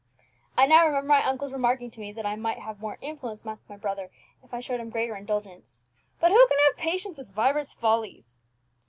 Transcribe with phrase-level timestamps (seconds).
[0.57, 3.69] "I now remember my uncle's remarking to me that I might have more influence with
[3.69, 4.09] my brother
[4.43, 5.83] if I showed him greater indulgence.
[6.19, 8.39] But who can have patience with Vibert's follies?"